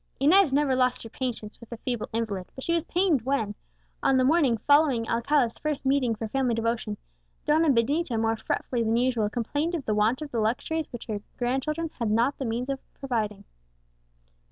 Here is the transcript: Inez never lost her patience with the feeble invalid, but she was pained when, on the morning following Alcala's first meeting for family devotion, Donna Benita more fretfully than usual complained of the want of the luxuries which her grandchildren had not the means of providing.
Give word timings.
Inez 0.19 0.51
never 0.51 0.75
lost 0.75 1.03
her 1.03 1.09
patience 1.09 1.59
with 1.59 1.69
the 1.69 1.77
feeble 1.77 2.09
invalid, 2.11 2.47
but 2.55 2.63
she 2.63 2.73
was 2.73 2.85
pained 2.85 3.21
when, 3.21 3.53
on 4.01 4.17
the 4.17 4.23
morning 4.23 4.57
following 4.57 5.07
Alcala's 5.07 5.59
first 5.59 5.85
meeting 5.85 6.15
for 6.15 6.27
family 6.27 6.55
devotion, 6.55 6.97
Donna 7.45 7.69
Benita 7.69 8.17
more 8.17 8.35
fretfully 8.35 8.81
than 8.81 8.97
usual 8.97 9.29
complained 9.29 9.75
of 9.75 9.85
the 9.85 9.93
want 9.93 10.23
of 10.23 10.31
the 10.31 10.39
luxuries 10.41 10.91
which 10.91 11.05
her 11.05 11.21
grandchildren 11.37 11.91
had 11.99 12.09
not 12.09 12.39
the 12.39 12.45
means 12.45 12.71
of 12.71 12.79
providing. 12.95 13.43